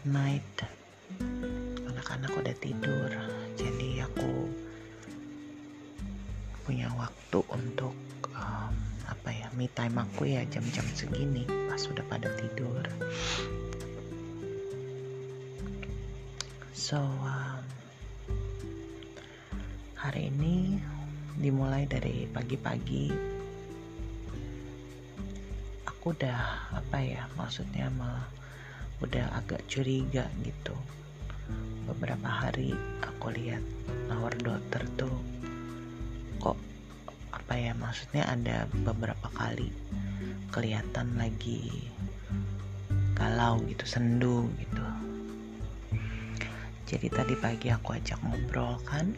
midnight 0.00 0.64
anak-anak 1.84 2.32
udah 2.32 2.56
tidur 2.56 3.10
jadi 3.52 4.08
aku 4.08 4.48
punya 6.64 6.88
waktu 6.96 7.38
untuk 7.52 7.92
um, 8.32 8.72
apa 9.04 9.28
ya 9.28 9.52
me 9.52 9.68
time 9.76 10.00
aku 10.00 10.24
ya 10.24 10.40
jam-jam 10.48 10.86
segini 10.96 11.44
pas 11.68 11.76
sudah 11.76 12.06
pada 12.08 12.32
tidur. 12.40 12.80
So 16.72 17.02
um, 17.02 17.60
hari 19.98 20.32
ini 20.32 20.80
dimulai 21.36 21.84
dari 21.84 22.24
pagi-pagi. 22.30 23.12
Aku 25.84 26.16
udah 26.16 26.70
apa 26.72 26.98
ya 27.04 27.28
maksudnya 27.36 27.92
malah 27.92 28.24
udah 29.00 29.26
agak 29.36 29.64
curiga 29.66 30.28
gitu. 30.44 30.76
Beberapa 31.88 32.28
hari 32.28 32.76
aku 33.02 33.32
lihat 33.34 33.64
our 34.12 34.32
daughter 34.40 34.84
tuh 35.00 35.16
kok 36.40 36.56
apa 37.32 37.52
ya 37.56 37.72
maksudnya 37.76 38.24
ada 38.28 38.68
beberapa 38.84 39.28
kali 39.34 39.72
kelihatan 40.52 41.16
lagi 41.16 41.88
galau 43.16 43.60
gitu 43.68 43.84
sendu 43.84 44.48
gitu. 44.56 44.84
Jadi 46.90 47.06
tadi 47.06 47.34
pagi 47.38 47.68
aku 47.70 47.94
ajak 47.94 48.18
ngobrol 48.24 48.80
kan 48.82 49.14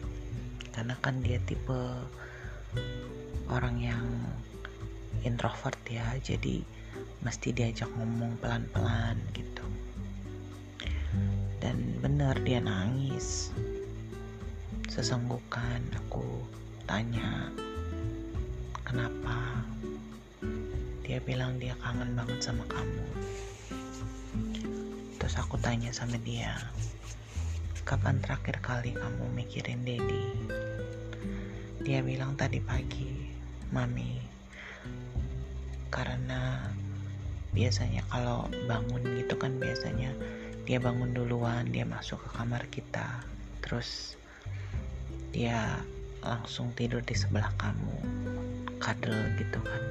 karena 0.73 0.93
kan 1.01 1.21
dia 1.21 1.41
tipe 1.45 1.81
orang 3.49 3.77
yang 3.81 4.05
introvert 5.21 5.77
ya 5.85 6.17
jadi 6.17 6.65
mesti 7.21 7.53
diajak 7.55 7.87
ngomong 7.95 8.35
pelan-pelan 8.41 9.15
gitu. 9.37 9.65
Dan 11.61 12.01
bener 12.03 12.35
dia 12.43 12.59
nangis. 12.59 13.53
Sesenggukan 14.91 15.79
aku 15.95 16.43
tanya 16.89 17.53
kenapa? 18.83 19.63
Dia 21.05 21.23
bilang 21.23 21.61
dia 21.61 21.77
kangen 21.79 22.17
banget 22.17 22.41
sama 22.43 22.65
kamu. 22.67 23.07
Terus 25.21 25.35
aku 25.39 25.55
tanya 25.61 25.93
sama 25.95 26.19
dia 26.19 26.59
kapan 27.83 28.19
terakhir 28.23 28.63
kali 28.63 28.95
kamu 28.95 29.27
mikirin 29.35 29.83
Dedi? 29.83 30.23
Dia 31.83 31.99
bilang 31.99 32.35
tadi 32.39 32.63
pagi 32.63 33.27
mami 33.75 34.32
karena 35.93 36.73
biasanya 37.53 38.01
kalau 38.09 38.49
bangun 38.65 39.05
gitu 39.21 39.37
kan 39.37 39.61
biasanya 39.61 40.09
dia 40.65 40.81
bangun 40.81 41.13
duluan 41.13 41.69
dia 41.69 41.85
masuk 41.85 42.17
ke 42.17 42.29
kamar 42.33 42.65
kita 42.73 43.21
terus 43.61 44.17
dia 45.29 45.85
langsung 46.25 46.73
tidur 46.73 47.05
di 47.05 47.13
sebelah 47.13 47.53
kamu 47.61 47.97
kadel 48.81 49.15
gitu 49.37 49.59
kan. 49.61 49.83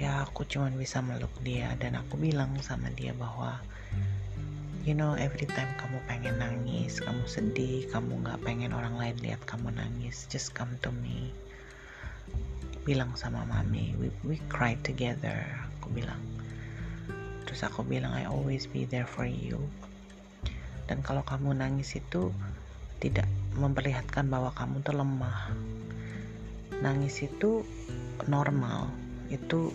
Ya 0.00 0.24
aku 0.24 0.48
cuman 0.48 0.80
bisa 0.80 1.04
meluk 1.04 1.32
dia 1.44 1.76
dan 1.76 1.98
aku 1.98 2.16
bilang 2.16 2.56
sama 2.64 2.88
dia 2.96 3.12
bahwa 3.12 3.60
you 4.80 4.96
know 4.96 5.12
every 5.20 5.44
time 5.44 5.68
kamu 5.76 6.00
pengen 6.08 6.40
nangis 6.40 7.04
kamu 7.04 7.20
sedih 7.28 7.84
kamu 7.92 8.24
nggak 8.24 8.40
pengen 8.40 8.72
orang 8.72 8.96
lain 8.96 9.16
lihat 9.20 9.44
kamu 9.44 9.68
nangis 9.76 10.24
just 10.32 10.56
come 10.56 10.72
to 10.80 10.88
me 11.04 11.28
bilang 12.84 13.12
sama 13.12 13.44
mami 13.44 13.92
we, 14.00 14.08
we 14.24 14.36
cry 14.48 14.76
together 14.80 15.44
aku 15.80 15.92
bilang. 15.92 16.20
Terus 17.48 17.66
aku 17.66 17.82
bilang 17.82 18.14
I 18.14 18.30
always 18.30 18.70
be 18.70 18.86
there 18.86 19.08
for 19.08 19.26
you. 19.26 19.58
Dan 20.86 21.02
kalau 21.02 21.26
kamu 21.26 21.58
nangis 21.58 21.98
itu 21.98 22.30
tidak 23.02 23.26
memperlihatkan 23.58 24.30
bahwa 24.30 24.54
kamu 24.54 24.82
tuh 24.86 24.94
lemah. 24.94 25.50
Nangis 26.78 27.26
itu 27.26 27.66
normal 28.30 28.86
itu 29.34 29.74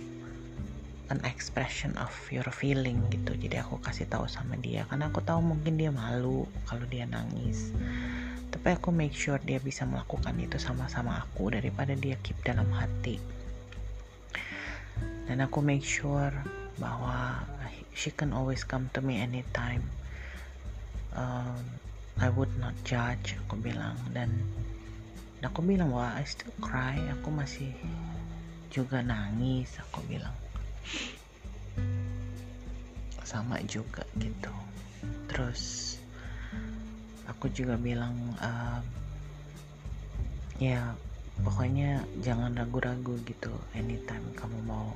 an 1.12 1.22
expression 1.28 1.94
of 2.00 2.12
your 2.32 2.48
feeling 2.50 3.04
gitu. 3.12 3.36
Jadi 3.36 3.60
aku 3.60 3.78
kasih 3.84 4.08
tahu 4.08 4.26
sama 4.26 4.56
dia 4.58 4.88
karena 4.88 5.12
aku 5.12 5.20
tahu 5.22 5.44
mungkin 5.44 5.76
dia 5.76 5.92
malu 5.92 6.48
kalau 6.66 6.88
dia 6.88 7.04
nangis 7.06 7.76
tapi 8.66 8.82
aku 8.82 8.90
make 8.90 9.14
sure 9.14 9.38
dia 9.46 9.62
bisa 9.62 9.86
melakukan 9.86 10.34
itu 10.42 10.58
sama-sama 10.58 11.22
aku 11.22 11.54
daripada 11.54 11.94
dia 11.94 12.18
keep 12.26 12.34
dalam 12.42 12.66
hati. 12.74 13.22
Dan 15.30 15.38
aku 15.46 15.62
make 15.62 15.86
sure 15.86 16.34
bahwa 16.82 17.46
she 17.94 18.10
can 18.10 18.34
always 18.34 18.66
come 18.66 18.90
to 18.98 19.06
me 19.06 19.22
anytime. 19.22 19.86
Um, 21.14 21.62
I 22.18 22.34
would 22.34 22.50
not 22.58 22.74
judge 22.82 23.38
aku 23.46 23.62
bilang. 23.62 24.02
Dan 24.18 24.34
aku 25.46 25.62
bilang 25.62 25.94
wah 25.94 26.18
I 26.18 26.26
still 26.26 26.50
cry 26.58 26.98
aku 27.22 27.30
masih 27.30 27.70
juga 28.74 29.06
nangis 29.06 29.78
aku 29.78 30.02
bilang. 30.10 30.34
Sama 33.22 33.62
juga 33.70 34.10
gitu. 34.18 34.50
Terus 35.30 36.02
aku 37.30 37.50
juga 37.52 37.76
bilang 37.76 38.16
uh, 38.40 38.80
ya 40.62 40.96
pokoknya 41.42 42.06
jangan 42.24 42.56
ragu-ragu 42.56 43.20
gitu. 43.28 43.52
Anytime 43.76 44.24
kamu 44.38 44.60
mau 44.66 44.96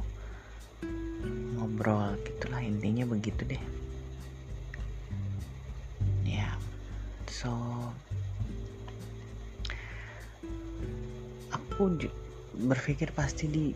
ngobrol 1.59 2.15
gitulah 2.23 2.63
intinya 2.63 3.03
begitu 3.03 3.43
deh. 3.43 3.63
So 7.39 7.55
aku 11.55 12.11
berpikir 12.67 13.15
pasti 13.15 13.47
di 13.47 13.71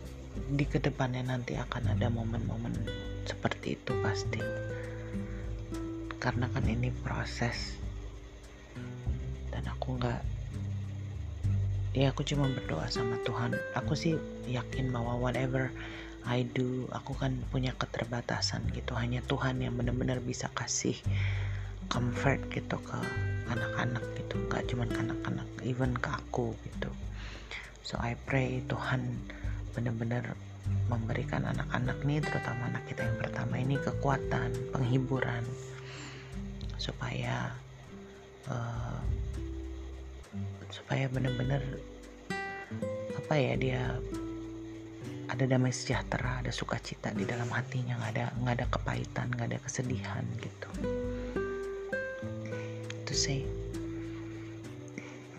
di 0.52 0.68
ke 0.68 0.76
depannya 0.76 1.24
nanti 1.24 1.56
akan 1.56 1.96
ada 1.96 2.12
momen-momen 2.12 2.76
seperti 3.24 3.80
itu 3.80 3.96
pasti. 4.04 4.36
Karena 6.20 6.52
kan 6.52 6.68
ini 6.68 6.92
proses 6.92 7.80
aku 9.84 10.00
nggak 10.00 10.24
ya 11.92 12.08
aku 12.08 12.24
cuma 12.24 12.48
berdoa 12.48 12.88
sama 12.88 13.20
Tuhan. 13.20 13.52
Aku 13.76 13.92
sih 13.92 14.16
yakin 14.48 14.88
bahwa 14.88 15.20
whatever 15.20 15.68
I 16.24 16.48
do 16.56 16.88
aku 16.88 17.12
kan 17.12 17.36
punya 17.52 17.76
keterbatasan 17.76 18.64
gitu. 18.72 18.96
Hanya 18.96 19.20
Tuhan 19.28 19.60
yang 19.60 19.76
benar-benar 19.76 20.24
bisa 20.24 20.48
kasih 20.56 20.96
comfort 21.92 22.40
gitu 22.48 22.80
ke 22.80 22.96
anak-anak 23.52 24.00
gitu. 24.16 24.40
Nggak 24.48 24.72
cuman 24.72 24.88
ke 24.88 24.98
anak-anak 25.04 25.48
even 25.68 25.92
ke 26.00 26.08
aku 26.08 26.56
gitu. 26.64 26.88
So 27.84 28.00
I 28.00 28.16
pray 28.24 28.64
Tuhan 28.64 29.20
benar-benar 29.76 30.32
memberikan 30.88 31.44
anak-anak 31.44 32.00
nih 32.08 32.24
terutama 32.24 32.72
anak 32.72 32.88
kita 32.88 33.04
yang 33.04 33.20
pertama 33.20 33.60
ini 33.60 33.76
kekuatan 33.76 34.48
penghiburan 34.72 35.44
supaya 36.80 37.52
uh, 38.48 39.04
supaya 40.74 41.06
benar-benar 41.06 41.62
apa 43.14 43.34
ya 43.38 43.54
dia 43.54 43.82
ada 45.30 45.44
damai 45.46 45.70
sejahtera 45.70 46.42
ada 46.42 46.50
sukacita 46.50 47.14
di 47.14 47.22
dalam 47.22 47.46
hatinya 47.54 47.94
nggak 48.02 48.12
ada 48.18 48.26
nggak 48.42 48.54
ada 48.58 48.66
kepahitan 48.66 49.26
nggak 49.38 49.48
ada 49.54 49.58
kesedihan 49.62 50.26
gitu. 50.42 50.70
Sih. 53.14 53.46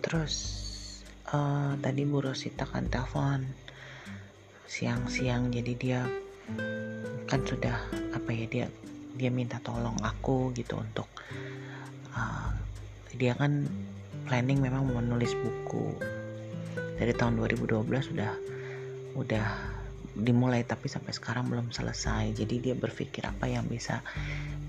Terus 0.00 0.34
uh, 1.28 1.76
tadi 1.76 2.08
Bu 2.08 2.24
Rosita 2.24 2.64
kan 2.64 2.88
telepon. 2.88 3.44
Siang-siang 4.64 5.52
jadi 5.52 5.72
dia 5.76 6.00
kan 7.28 7.44
sudah 7.44 7.76
apa 8.16 8.32
ya 8.32 8.48
dia 8.48 8.66
dia 9.12 9.28
minta 9.28 9.60
tolong 9.60 10.00
aku 10.00 10.56
gitu 10.56 10.80
untuk 10.80 11.04
uh, 12.16 12.48
dia 13.12 13.36
kan 13.36 13.68
planning 14.26 14.58
memang 14.58 14.90
menulis 14.90 15.32
buku 15.38 15.94
dari 16.98 17.12
tahun 17.14 17.38
2012 17.38 18.10
sudah 18.12 18.32
udah 19.16 19.46
dimulai 20.16 20.64
tapi 20.64 20.88
sampai 20.88 21.12
sekarang 21.12 21.52
belum 21.52 21.68
selesai. 21.70 22.32
Jadi 22.32 22.70
dia 22.70 22.74
berpikir 22.74 23.28
apa 23.28 23.46
yang 23.46 23.68
bisa 23.68 24.00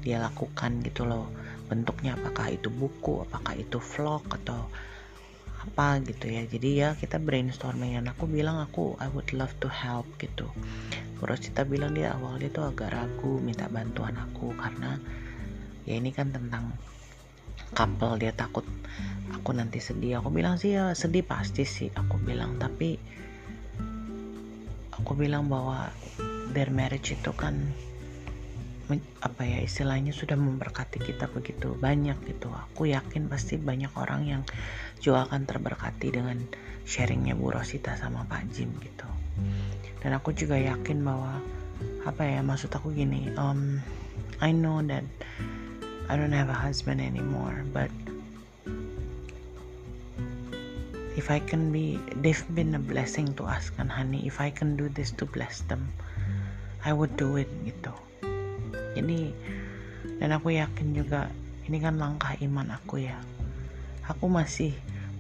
dia 0.04 0.20
lakukan 0.20 0.84
gitu 0.84 1.08
loh. 1.08 1.32
Bentuknya 1.72 2.20
apakah 2.20 2.52
itu 2.52 2.68
buku 2.68 3.24
apakah 3.24 3.56
itu 3.56 3.80
vlog 3.80 4.24
atau 4.44 4.68
apa 5.64 6.04
gitu 6.04 6.28
ya. 6.28 6.44
Jadi 6.44 6.70
ya 6.84 6.90
kita 7.00 7.20
brainstorming. 7.20 7.96
Dan 7.96 8.12
aku 8.12 8.28
bilang 8.28 8.60
aku 8.60 9.00
I 9.00 9.08
would 9.12 9.32
love 9.32 9.56
to 9.64 9.72
help 9.72 10.08
gitu. 10.20 10.52
Terus 11.18 11.40
kita 11.40 11.64
bilang 11.64 11.96
dia 11.96 12.14
awalnya 12.14 12.52
tuh 12.52 12.68
agak 12.68 12.92
ragu 12.92 13.40
minta 13.40 13.72
bantuan 13.72 14.20
aku 14.20 14.52
karena 14.54 15.00
ya 15.88 15.96
ini 15.96 16.12
kan 16.12 16.36
tentang 16.36 16.76
couple 17.76 18.20
dia 18.20 18.32
takut 18.32 18.64
aku 19.34 19.56
nanti 19.56 19.80
sedih. 19.80 20.20
Aku 20.20 20.32
bilang 20.32 20.60
sih 20.60 20.76
ya 20.76 20.92
sedih 20.92 21.24
pasti 21.24 21.64
sih 21.64 21.88
aku 21.92 22.20
bilang. 22.20 22.60
Tapi 22.60 23.00
aku 24.96 25.12
bilang 25.16 25.48
bahwa 25.48 25.88
their 26.52 26.72
marriage 26.72 27.16
itu 27.16 27.32
kan 27.36 27.56
apa 29.20 29.44
ya 29.44 29.60
istilahnya 29.60 30.16
sudah 30.16 30.40
memberkati 30.40 31.04
kita 31.04 31.28
begitu 31.32 31.76
banyak 31.76 32.16
gitu. 32.24 32.48
Aku 32.48 32.88
yakin 32.88 33.28
pasti 33.28 33.60
banyak 33.60 33.92
orang 34.00 34.22
yang 34.24 34.44
juga 35.04 35.28
akan 35.28 35.44
terberkati 35.44 36.08
dengan 36.12 36.40
sharingnya 36.88 37.36
Bu 37.36 37.52
Rosita 37.52 38.00
sama 38.00 38.24
Pak 38.28 38.48
Jim 38.56 38.72
gitu. 38.80 39.08
Dan 40.00 40.16
aku 40.16 40.32
juga 40.32 40.56
yakin 40.56 41.04
bahwa 41.04 41.44
apa 42.08 42.24
ya 42.24 42.40
maksud 42.40 42.72
aku 42.72 42.96
gini 42.96 43.28
um, 43.36 43.84
I 44.40 44.56
know 44.56 44.80
that 44.88 45.04
I 46.08 46.16
don't 46.16 46.32
have 46.32 46.48
a 46.48 46.56
husband 46.56 47.04
anymore 47.04 47.68
but 47.76 47.92
if 51.20 51.28
I 51.34 51.44
can 51.44 51.74
be 51.74 52.00
they've 52.24 52.46
been 52.56 52.78
a 52.78 52.82
blessing 52.82 53.36
to 53.42 53.44
us 53.44 53.74
kan 53.74 53.92
honey. 53.92 54.24
If 54.24 54.40
I 54.40 54.54
can 54.54 54.80
do 54.80 54.88
this 54.88 55.12
to 55.20 55.28
bless 55.28 55.66
them 55.68 55.92
I 56.86 56.96
would 56.96 57.18
do 57.20 57.36
it 57.36 57.52
gitu. 57.68 57.92
Jadi 58.96 59.36
dan 60.24 60.32
aku 60.32 60.56
yakin 60.56 60.96
juga 60.96 61.28
ini 61.68 61.84
kan 61.84 62.00
langkah 62.00 62.38
iman 62.40 62.72
aku 62.72 63.04
ya. 63.04 63.20
Aku 64.08 64.32
masih 64.32 64.72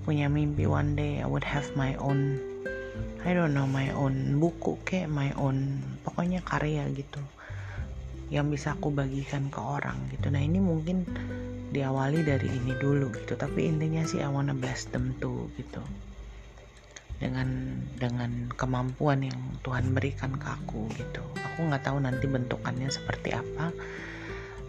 punya 0.07 0.31
mimpi 0.31 0.63
one 0.63 0.95
day 0.95 1.19
I 1.19 1.27
would 1.27 1.43
have 1.43 1.67
my 1.75 1.99
own 1.99 2.39
I 3.27 3.35
don't 3.35 3.51
know 3.51 3.67
my 3.67 3.91
own 3.91 4.39
buku 4.39 4.79
kayak 4.87 5.11
my 5.11 5.35
own 5.35 5.83
pokoknya 6.07 6.39
karya 6.47 6.87
gitu 6.95 7.19
yang 8.27 8.51
bisa 8.51 8.75
aku 8.75 8.91
bagikan 8.91 9.47
ke 9.47 9.59
orang 9.59 9.95
gitu. 10.11 10.27
Nah 10.27 10.43
ini 10.43 10.59
mungkin 10.59 11.07
diawali 11.71 12.27
dari 12.27 12.47
ini 12.51 12.75
dulu 12.75 13.11
gitu. 13.15 13.39
Tapi 13.39 13.71
intinya 13.71 14.03
sih 14.03 14.19
I 14.19 14.27
wanna 14.27 14.51
bless 14.51 14.91
them 14.91 15.15
too 15.23 15.47
gitu. 15.55 15.79
Dengan 17.17 17.79
dengan 17.97 18.51
kemampuan 18.53 19.25
yang 19.25 19.39
Tuhan 19.63 19.95
berikan 19.95 20.35
ke 20.35 20.47
aku 20.47 20.91
gitu. 20.99 21.23
Aku 21.53 21.71
nggak 21.71 21.87
tahu 21.87 22.03
nanti 22.03 22.27
bentukannya 22.27 22.91
seperti 22.91 23.31
apa. 23.31 23.71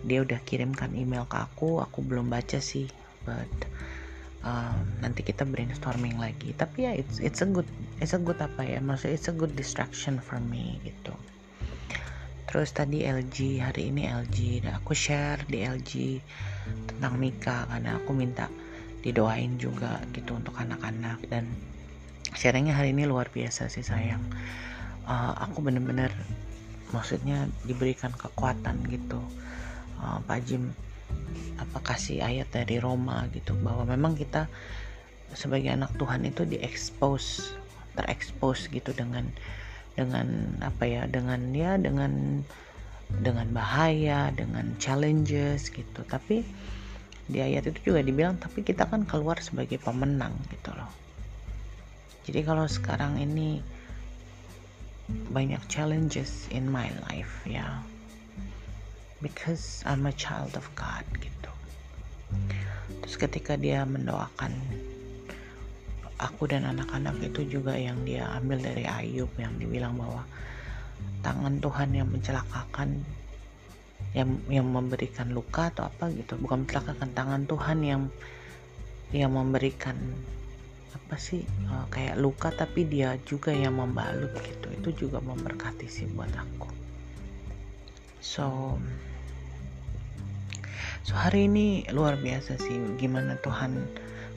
Dia 0.06 0.22
udah 0.22 0.38
kirimkan 0.46 0.94
email 0.94 1.26
ke 1.26 1.42
aku 1.42 1.82
aku 1.82 1.98
belum 2.06 2.30
baca 2.30 2.62
sih. 2.62 2.86
But 3.26 3.50
um, 4.46 4.86
nanti 5.02 5.26
kita 5.26 5.42
brainstorming 5.42 6.14
lagi. 6.22 6.54
Tapi 6.54 6.86
ya 6.86 6.92
it's 6.94 7.18
it's 7.18 7.42
a 7.42 7.48
good 7.50 7.66
it's 7.98 8.14
a 8.14 8.22
good 8.22 8.38
apa 8.38 8.62
ya? 8.62 8.78
Maksudnya 8.78 9.18
it's 9.18 9.26
a 9.26 9.34
good 9.34 9.58
distraction 9.58 10.22
for 10.22 10.38
me 10.38 10.78
gitu 10.86 11.10
terus 12.48 12.72
tadi 12.72 13.04
LG 13.04 13.60
hari 13.60 13.92
ini 13.92 14.08
LG 14.08 14.64
dan 14.64 14.80
aku 14.80 14.96
share 14.96 15.44
di 15.44 15.68
LG 15.68 15.92
tentang 16.88 17.20
Mika 17.20 17.68
karena 17.68 18.00
aku 18.00 18.16
minta 18.16 18.48
didoain 19.04 19.60
juga 19.60 20.00
gitu 20.16 20.32
untuk 20.32 20.56
anak-anak. 20.56 21.20
Dan 21.28 21.44
sharingnya 22.32 22.72
hari 22.72 22.96
ini 22.96 23.04
luar 23.04 23.28
biasa 23.28 23.68
sih 23.68 23.84
sayang. 23.84 24.24
Uh, 25.04 25.36
aku 25.44 25.60
bener-bener 25.60 26.08
maksudnya 26.88 27.52
diberikan 27.68 28.16
kekuatan 28.16 28.80
gitu. 28.88 29.20
Uh, 30.00 30.18
Pak 30.24 30.40
Jim 30.48 30.72
apa 31.60 31.84
kasih 31.84 32.24
ayat 32.24 32.48
dari 32.48 32.80
Roma 32.80 33.28
gitu 33.36 33.52
bahwa 33.60 33.84
memang 33.84 34.16
kita 34.16 34.48
sebagai 35.36 35.68
anak 35.68 35.92
Tuhan 36.00 36.24
itu 36.24 36.48
diekspos 36.48 37.52
terekspos 37.92 38.70
gitu 38.70 38.94
dengan 38.94 39.28
dengan 39.98 40.54
apa 40.62 40.86
ya 40.86 41.10
dengan 41.10 41.50
ya 41.50 41.74
dengan 41.74 42.46
dengan 43.10 43.50
bahaya 43.50 44.30
dengan 44.30 44.78
challenges 44.78 45.74
gitu. 45.74 46.06
Tapi 46.06 46.46
di 47.26 47.42
ayat 47.42 47.66
itu 47.66 47.90
juga 47.90 48.06
dibilang 48.06 48.38
tapi 48.38 48.62
kita 48.62 48.86
kan 48.86 49.02
keluar 49.02 49.42
sebagai 49.42 49.82
pemenang 49.82 50.38
gitu 50.54 50.70
loh. 50.78 50.88
Jadi 52.30 52.46
kalau 52.46 52.70
sekarang 52.70 53.18
ini 53.18 53.58
banyak 55.34 55.60
challenges 55.66 56.46
in 56.54 56.70
my 56.70 56.86
life 57.10 57.42
ya. 57.42 57.82
Because 59.18 59.82
I'm 59.82 60.06
a 60.06 60.14
child 60.14 60.54
of 60.54 60.70
God 60.78 61.02
gitu. 61.18 61.50
Terus 63.02 63.16
ketika 63.18 63.58
dia 63.58 63.82
mendoakan 63.82 64.54
aku 66.18 66.50
dan 66.50 66.66
anak-anak 66.66 67.22
itu 67.22 67.46
juga 67.46 67.78
yang 67.78 68.02
dia 68.02 68.26
ambil 68.42 68.58
dari 68.58 68.84
Ayub 68.84 69.30
yang 69.38 69.54
dibilang 69.56 69.94
bahwa 69.94 70.26
tangan 71.22 71.62
Tuhan 71.62 71.94
yang 71.94 72.08
mencelakakan 72.10 73.06
yang 74.14 74.40
yang 74.50 74.66
memberikan 74.66 75.30
luka 75.30 75.70
atau 75.70 75.86
apa 75.86 76.10
gitu. 76.10 76.34
Bukan 76.38 76.66
mencelakakan 76.66 77.10
tangan 77.14 77.42
Tuhan 77.46 77.78
yang 77.86 78.02
yang 79.14 79.32
memberikan 79.32 79.96
apa 80.92 81.16
sih 81.16 81.40
uh, 81.72 81.88
kayak 81.88 82.20
luka 82.20 82.52
tapi 82.52 82.84
dia 82.84 83.16
juga 83.22 83.54
yang 83.54 83.78
membalut 83.78 84.34
gitu. 84.42 84.66
Itu 84.74 84.90
juga 85.06 85.22
memberkati 85.22 85.86
sih 85.86 86.10
buat 86.10 86.30
aku. 86.34 86.70
So 88.18 88.76
so 91.06 91.14
hari 91.14 91.46
ini 91.46 91.86
luar 91.94 92.18
biasa 92.18 92.58
sih 92.58 92.76
gimana 92.98 93.38
Tuhan 93.40 93.86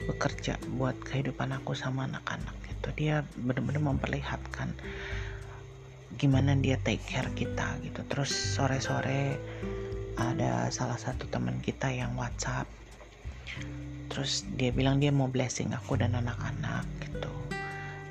bekerja 0.06 0.58
buat 0.76 0.96
kehidupan 1.06 1.54
aku 1.54 1.72
sama 1.72 2.10
anak-anak 2.10 2.54
gitu. 2.68 2.88
Dia 2.98 3.22
benar-benar 3.38 3.94
memperlihatkan 3.94 4.74
gimana 6.20 6.52
dia 6.58 6.76
take 6.82 7.02
care 7.06 7.30
kita 7.32 7.80
gitu. 7.80 8.04
Terus 8.10 8.30
sore-sore 8.30 9.38
ada 10.20 10.68
salah 10.68 11.00
satu 11.00 11.24
teman 11.30 11.58
kita 11.64 11.88
yang 11.88 12.12
WhatsApp. 12.18 12.68
Terus 14.12 14.44
dia 14.60 14.68
bilang 14.74 15.00
dia 15.00 15.08
mau 15.08 15.30
blessing 15.30 15.72
aku 15.72 15.96
dan 15.96 16.12
anak-anak 16.12 16.84
gitu. 17.00 17.32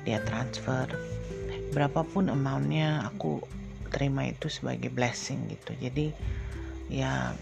Dia 0.02 0.18
transfer. 0.26 0.90
Berapapun 1.70 2.26
amountnya 2.28 3.06
aku 3.06 3.38
terima 3.94 4.26
itu 4.26 4.50
sebagai 4.50 4.90
blessing 4.90 5.46
gitu. 5.52 5.72
Jadi 5.78 6.10
ya 6.90 7.32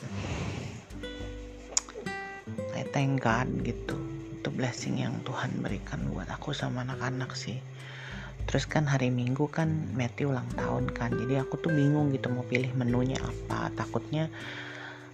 I 2.77 2.85
thank 2.93 3.25
God 3.25 3.49
gitu 3.65 4.20
itu 4.41 4.49
blessing 4.49 5.05
yang 5.05 5.21
Tuhan 5.29 5.61
berikan 5.61 6.01
buat 6.09 6.25
aku 6.33 6.57
sama 6.57 6.81
anak-anak 6.89 7.37
sih. 7.37 7.61
Terus 8.49 8.65
kan 8.65 8.89
hari 8.89 9.13
minggu 9.13 9.53
kan 9.53 9.69
Matthew 9.93 10.33
ulang 10.33 10.49
tahun 10.57 10.89
kan 10.97 11.13
jadi 11.13 11.45
aku 11.45 11.61
tuh 11.61 11.69
bingung 11.69 12.09
gitu 12.17 12.33
mau 12.33 12.41
pilih 12.49 12.73
menunya 12.73 13.21
apa. 13.21 13.69
Takutnya 13.77 14.33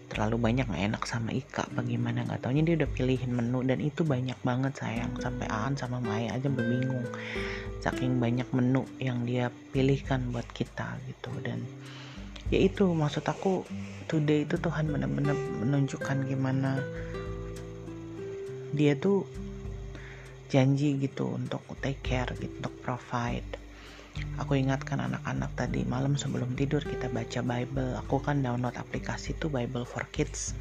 terlalu 0.06 0.38
banyak 0.38 0.71
gak 0.71 0.85
enak 0.95 1.02
sama 1.11 1.35
Ika 1.35 1.66
bagaimana 1.75 2.23
nggak 2.23 2.47
taunya 2.47 2.62
dia 2.62 2.78
udah 2.78 2.90
pilihin 2.95 3.35
menu. 3.35 3.66
Dan 3.66 3.83
itu 3.83 4.06
banyak 4.06 4.38
banget 4.47 4.78
sayang. 4.78 5.11
Sampai 5.18 5.50
Aan 5.50 5.75
sama 5.75 5.99
Maya 5.99 6.38
aja 6.38 6.47
bingung 6.47 7.02
saking 7.83 8.23
banyak 8.23 8.47
menu 8.54 8.87
yang 9.02 9.26
dia 9.26 9.50
pilihkan 9.75 10.30
buat 10.30 10.47
kita 10.54 11.02
gitu. 11.11 11.35
Dan 11.42 11.66
ya 12.54 12.62
itu 12.62 12.95
maksud 12.95 13.26
aku 13.26 13.66
today 14.06 14.47
itu 14.47 14.54
Tuhan 14.54 14.87
benar-benar 14.87 15.35
menunjukkan 15.35 16.30
gimana 16.30 16.78
dia 18.76 18.95
tuh 18.95 19.25
janji 20.52 21.00
gitu 21.00 21.35
untuk 21.35 21.64
take 21.83 22.00
care 22.04 22.30
gitu 22.38 22.52
untuk 22.62 22.76
provide. 22.85 23.59
Aku 24.40 24.56
ingatkan 24.56 25.00
anak-anak 25.00 25.52
tadi 25.56 25.85
malam 25.85 26.16
sebelum 26.16 26.56
tidur 26.56 26.80
kita 26.80 27.09
baca 27.12 27.40
Bible. 27.45 27.97
Aku 28.06 28.21
kan 28.21 28.40
download 28.40 28.76
aplikasi 28.76 29.37
tuh 29.37 29.52
Bible 29.52 29.85
for 29.85 30.04
Kids. 30.12 30.56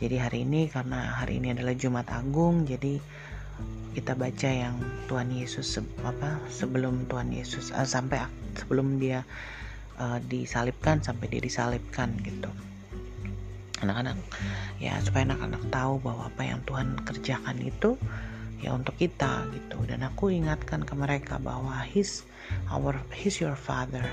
Jadi 0.00 0.16
hari 0.16 0.48
ini 0.48 0.66
karena 0.66 1.20
hari 1.20 1.38
ini 1.38 1.52
adalah 1.52 1.76
Jumat 1.76 2.08
Agung 2.08 2.64
jadi 2.64 2.98
kita 3.90 4.14
baca 4.14 4.48
yang 4.48 4.78
Tuhan 5.10 5.34
Yesus 5.34 5.82
apa 6.06 6.38
sebelum 6.46 7.10
Tuhan 7.10 7.34
Yesus 7.34 7.74
uh, 7.74 7.84
sampai 7.84 8.22
sebelum 8.54 9.02
dia 9.02 9.26
uh, 9.98 10.22
disalibkan 10.30 11.02
sampai 11.02 11.26
dia 11.26 11.42
disalibkan 11.42 12.14
gitu 12.22 12.48
anak-anak. 13.80 14.16
Ya 14.80 14.96
supaya 15.00 15.28
anak-anak 15.32 15.62
tahu 15.72 15.94
bahwa 16.00 16.28
apa 16.28 16.42
yang 16.44 16.60
Tuhan 16.64 17.00
kerjakan 17.04 17.58
itu 17.60 17.96
ya 18.60 18.76
untuk 18.76 18.96
kita 19.00 19.48
gitu. 19.56 19.80
Dan 19.88 20.04
aku 20.04 20.32
ingatkan 20.32 20.84
ke 20.84 20.94
mereka 20.96 21.40
bahwa 21.40 21.80
his 21.84 22.24
our 22.68 22.96
he's 23.12 23.40
your 23.40 23.56
father. 23.56 24.04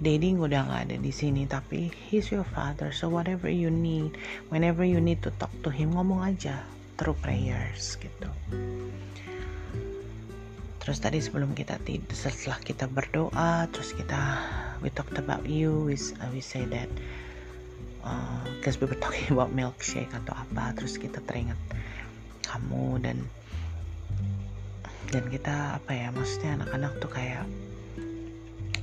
Daddy 0.00 0.32
udah 0.32 0.64
gak 0.64 0.88
ada 0.88 0.96
di 0.96 1.12
sini 1.12 1.44
tapi 1.44 1.92
he's 1.92 2.32
your 2.32 2.46
father. 2.56 2.88
So 2.88 3.12
whatever 3.12 3.52
you 3.52 3.68
need 3.68 4.16
whenever 4.48 4.80
you 4.80 4.96
need 4.96 5.20
to 5.26 5.30
talk 5.36 5.52
to 5.60 5.68
him 5.68 5.92
ngomong 5.92 6.24
aja 6.24 6.64
through 6.96 7.20
prayers 7.20 8.00
gitu. 8.00 8.30
Terus 10.80 10.96
tadi 10.96 11.20
sebelum 11.20 11.52
kita 11.52 11.76
tidur 11.84 12.16
setelah 12.16 12.56
kita 12.64 12.88
berdoa 12.88 13.68
terus 13.68 13.92
kita 13.92 14.40
we 14.80 14.88
talked 14.88 15.20
about 15.20 15.44
you 15.44 15.84
we, 15.84 15.94
we 16.32 16.40
say 16.40 16.64
that 16.72 16.88
because 18.58 18.76
uh, 18.76 18.80
we 18.80 18.86
were 18.86 19.00
talking 19.00 19.28
about 19.32 19.52
milkshake 19.52 20.10
atau 20.24 20.36
apa 20.36 20.76
terus 20.76 20.96
kita 20.96 21.20
teringat 21.24 21.58
kamu 22.46 23.00
dan 23.02 23.18
dan 25.10 25.26
kita 25.26 25.82
apa 25.82 25.90
ya 25.90 26.08
maksudnya 26.14 26.62
anak-anak 26.62 26.92
tuh 27.02 27.10
kayak 27.10 27.42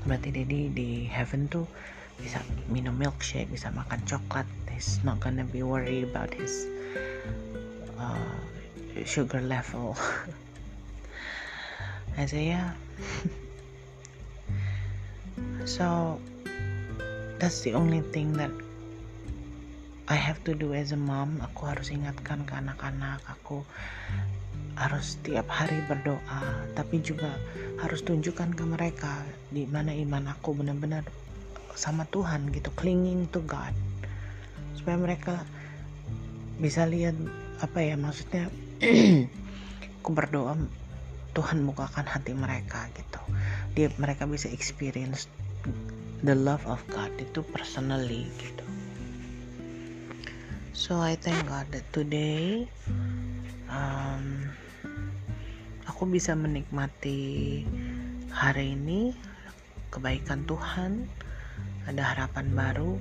berarti 0.07 0.31
Daddy 0.31 0.71
di 0.71 0.89
heaven 1.07 1.47
tuh 1.51 1.67
bisa 2.17 2.41
minum 2.71 2.95
milkshake 2.95 3.51
bisa 3.51 3.69
makan 3.71 3.99
coklat 4.07 4.47
he's 4.71 4.99
not 5.03 5.19
gonna 5.19 5.43
be 5.43 5.63
worried 5.65 6.05
about 6.05 6.29
his 6.29 6.69
uh, 7.97 8.37
sugar 9.05 9.41
level. 9.41 9.97
Isaiah 12.17 12.73
so 15.65 16.17
that's 17.37 17.61
the 17.61 17.73
only 17.73 18.01
thing 18.09 18.33
that 18.33 18.49
I 20.07 20.15
have 20.15 20.39
to 20.47 20.55
do 20.55 20.71
as 20.71 20.95
a 20.95 20.99
mom. 20.99 21.43
Aku 21.43 21.67
harus 21.67 21.91
ingatkan 21.91 22.47
ke 22.47 22.55
anak-anak. 22.55 23.19
Aku 23.27 23.67
harus 24.79 25.19
tiap 25.19 25.51
hari 25.51 25.83
berdoa 25.89 26.63
tapi 26.77 27.03
juga 27.03 27.27
harus 27.81 28.05
tunjukkan 28.05 28.55
ke 28.55 28.63
mereka 28.63 29.25
di 29.51 29.65
mana 29.67 29.89
iman 29.91 30.31
aku 30.31 30.53
benar-benar 30.53 31.03
sama 31.75 32.07
Tuhan 32.07 32.55
gitu 32.55 32.71
clinging 32.79 33.27
to 33.35 33.43
God. 33.43 33.75
Supaya 34.79 34.95
mereka 34.95 35.43
bisa 36.63 36.87
lihat 36.87 37.19
apa 37.59 37.83
ya 37.83 37.99
maksudnya 37.99 38.47
aku 39.99 40.09
berdoa 40.15 40.55
Tuhan 41.35 41.67
bukakan 41.67 42.07
hati 42.07 42.31
mereka 42.31 42.87
gitu. 42.95 43.19
Dia 43.75 43.91
mereka 43.99 44.23
bisa 44.23 44.47
experience 44.47 45.27
the 46.23 46.31
love 46.31 46.63
of 46.63 46.79
God 46.95 47.11
itu 47.19 47.43
personally 47.51 48.23
gitu 48.39 48.66
So 50.77 51.01
I 51.01 51.17
thank 51.17 51.49
God 51.49 51.73
that 51.73 51.89
today 51.89 52.69
um, 53.65 54.45
aku 55.89 56.05
bisa 56.05 56.37
menikmati 56.37 57.65
hari 58.29 58.77
ini 58.77 59.09
kebaikan 59.89 60.45
Tuhan, 60.45 61.09
ada 61.89 62.13
harapan 62.13 62.53
baru. 62.53 62.93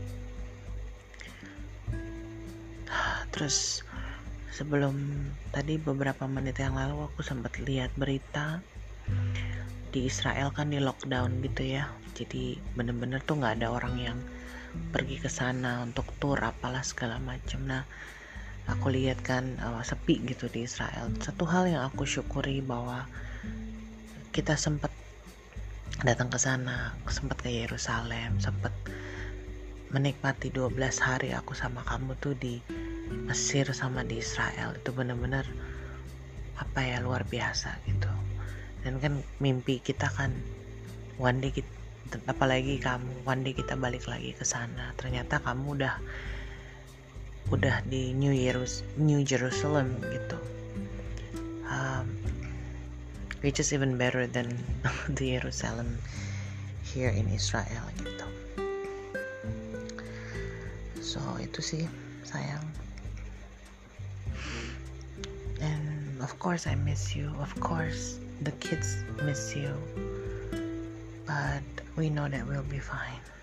Terus 3.29 3.85
sebelum 4.57 4.97
tadi 5.53 5.77
beberapa 5.77 6.25
menit 6.25 6.57
yang 6.57 6.81
lalu 6.81 7.05
aku 7.13 7.21
sempat 7.21 7.61
lihat 7.61 7.93
berita 7.93 8.65
di 9.93 10.09
Israel 10.09 10.49
kan 10.49 10.73
di 10.73 10.81
lockdown 10.81 11.45
gitu 11.45 11.77
ya. 11.77 11.93
Jadi 12.17 12.57
bener-bener 12.73 13.21
tuh 13.21 13.37
nggak 13.37 13.61
ada 13.61 13.69
orang 13.69 13.95
yang 14.01 14.19
pergi 14.95 15.17
ke 15.21 15.31
sana 15.33 15.83
untuk 15.83 16.07
tour 16.21 16.39
apalah 16.41 16.85
segala 16.85 17.17
macam 17.19 17.65
nah 17.67 17.85
aku 18.67 18.91
lihat 18.91 19.23
kan 19.23 19.59
uh, 19.63 19.83
sepi 19.83 20.23
gitu 20.27 20.51
di 20.51 20.67
Israel. 20.67 21.11
Satu 21.23 21.47
hal 21.47 21.71
yang 21.71 21.83
aku 21.87 22.03
syukuri 22.03 22.59
bahwa 22.61 23.07
kita 24.35 24.59
sempat 24.59 24.91
datang 26.05 26.29
ke 26.29 26.37
sana 26.37 26.93
sempat 27.09 27.41
ke 27.41 27.49
Yerusalem 27.49 28.37
sempat 28.37 28.75
menikmati 29.95 30.53
12 30.53 30.77
hari 31.01 31.33
aku 31.33 31.57
sama 31.57 31.81
kamu 31.87 32.19
tuh 32.21 32.37
di 32.37 32.61
Mesir 33.31 33.71
sama 33.71 34.03
di 34.03 34.19
Israel. 34.19 34.75
Itu 34.75 34.91
bener-bener 34.91 35.47
apa 36.59 36.81
ya 36.83 36.99
luar 36.99 37.23
biasa 37.23 37.81
gitu. 37.87 38.11
Dan 38.83 38.99
kan 38.99 39.23
mimpi 39.39 39.79
kita 39.79 40.11
kan 40.11 40.35
one 41.23 41.39
day 41.39 41.55
kita 41.55 41.76
apalagi 42.27 42.79
kamu 42.79 43.27
one 43.27 43.43
day 43.43 43.55
kita 43.55 43.75
balik 43.75 44.07
lagi 44.07 44.35
ke 44.37 44.45
sana. 44.47 44.95
Ternyata 44.95 45.43
kamu 45.43 45.81
udah 45.81 45.95
udah 47.51 47.79
di 47.87 48.11
New 48.11 48.35
Yerus 48.35 48.83
New 48.99 49.23
Jerusalem 49.23 49.95
gitu. 50.03 50.39
Um, 51.67 52.07
which 53.43 53.59
is 53.59 53.71
even 53.71 53.99
better 53.99 54.27
than 54.27 54.51
the 55.19 55.39
Jerusalem 55.39 55.99
here 56.83 57.11
in 57.11 57.31
Israel 57.31 57.87
gitu. 58.01 58.27
So 60.99 61.23
itu 61.39 61.63
sih 61.63 61.85
sayang. 62.27 62.67
And 65.63 66.19
of 66.19 66.35
course 66.43 66.67
I 66.67 66.75
miss 66.75 67.15
you. 67.15 67.31
Of 67.39 67.55
course 67.63 68.19
the 68.43 68.53
kids 68.59 69.07
miss 69.23 69.55
you. 69.55 69.73
But 71.27 71.65
we 71.97 72.11
know 72.11 72.29
that 72.29 72.47
we'll 72.47 72.63
be 72.63 72.79
fine. 72.79 73.36